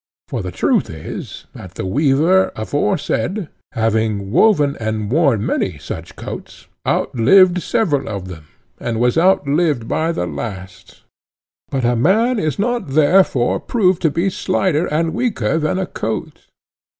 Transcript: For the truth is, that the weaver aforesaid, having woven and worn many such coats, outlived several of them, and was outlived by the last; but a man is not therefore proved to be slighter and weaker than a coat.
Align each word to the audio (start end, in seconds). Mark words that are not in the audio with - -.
For 0.29 0.41
the 0.41 0.49
truth 0.49 0.89
is, 0.89 1.45
that 1.53 1.75
the 1.75 1.85
weaver 1.85 2.51
aforesaid, 2.55 3.49
having 3.73 4.31
woven 4.31 4.75
and 4.77 5.11
worn 5.11 5.45
many 5.45 5.77
such 5.77 6.15
coats, 6.15 6.65
outlived 6.87 7.61
several 7.61 8.09
of 8.09 8.27
them, 8.27 8.47
and 8.79 8.99
was 8.99 9.15
outlived 9.15 9.87
by 9.87 10.11
the 10.11 10.25
last; 10.25 11.03
but 11.69 11.85
a 11.85 11.95
man 11.95 12.39
is 12.39 12.57
not 12.57 12.87
therefore 12.87 13.59
proved 13.59 14.01
to 14.01 14.09
be 14.09 14.31
slighter 14.31 14.87
and 14.87 15.13
weaker 15.13 15.59
than 15.59 15.77
a 15.77 15.85
coat. 15.85 16.47